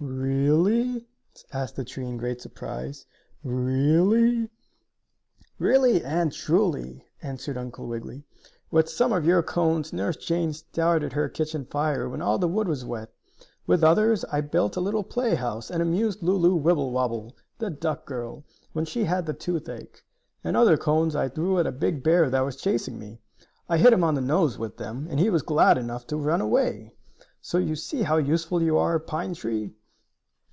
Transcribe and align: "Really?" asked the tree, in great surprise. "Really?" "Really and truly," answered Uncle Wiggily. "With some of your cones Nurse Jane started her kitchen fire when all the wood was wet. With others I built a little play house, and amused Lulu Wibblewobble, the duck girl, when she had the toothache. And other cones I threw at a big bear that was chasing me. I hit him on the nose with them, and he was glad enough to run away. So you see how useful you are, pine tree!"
"Really?" 0.00 1.06
asked 1.50 1.76
the 1.76 1.84
tree, 1.84 2.04
in 2.06 2.18
great 2.18 2.42
surprise. 2.42 3.06
"Really?" 3.42 4.50
"Really 5.58 6.04
and 6.04 6.30
truly," 6.30 7.06
answered 7.22 7.56
Uncle 7.56 7.86
Wiggily. 7.86 8.24
"With 8.70 8.90
some 8.90 9.12
of 9.14 9.24
your 9.24 9.42
cones 9.42 9.94
Nurse 9.94 10.16
Jane 10.18 10.52
started 10.52 11.14
her 11.14 11.30
kitchen 11.30 11.64
fire 11.64 12.06
when 12.06 12.20
all 12.20 12.36
the 12.38 12.48
wood 12.48 12.68
was 12.68 12.84
wet. 12.84 13.12
With 13.66 13.82
others 13.82 14.26
I 14.26 14.42
built 14.42 14.76
a 14.76 14.80
little 14.80 15.04
play 15.04 15.36
house, 15.36 15.70
and 15.70 15.80
amused 15.80 16.22
Lulu 16.22 16.54
Wibblewobble, 16.56 17.34
the 17.58 17.70
duck 17.70 18.04
girl, 18.04 18.44
when 18.74 18.84
she 18.84 19.04
had 19.04 19.24
the 19.24 19.32
toothache. 19.32 20.04
And 20.42 20.54
other 20.54 20.76
cones 20.76 21.16
I 21.16 21.30
threw 21.30 21.58
at 21.58 21.66
a 21.66 21.72
big 21.72 22.02
bear 22.02 22.28
that 22.28 22.40
was 22.44 22.56
chasing 22.56 22.98
me. 22.98 23.20
I 23.70 23.78
hit 23.78 23.94
him 23.94 24.04
on 24.04 24.16
the 24.16 24.20
nose 24.20 24.58
with 24.58 24.76
them, 24.76 25.06
and 25.08 25.18
he 25.18 25.30
was 25.30 25.40
glad 25.42 25.78
enough 25.78 26.06
to 26.08 26.18
run 26.18 26.42
away. 26.42 26.92
So 27.40 27.56
you 27.56 27.74
see 27.74 28.02
how 28.02 28.18
useful 28.18 28.60
you 28.60 28.76
are, 28.76 28.98
pine 28.98 29.32
tree!" 29.32 29.72